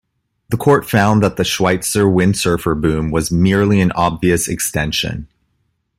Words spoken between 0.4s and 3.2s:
The courts found that the Schweitzer windsurfer boom